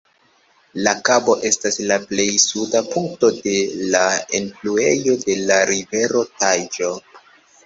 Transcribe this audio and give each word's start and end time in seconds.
La 0.85 0.93
kabo 1.09 1.35
estas 1.49 1.77
la 1.91 1.97
plej 2.11 2.25
suda 2.45 2.81
punkto 2.95 3.29
de 3.35 3.53
la 3.97 4.03
enfluejo 4.41 5.17
de 5.27 5.37
la 5.53 5.61
rivero 5.73 6.25
Taĵo. 6.41 6.91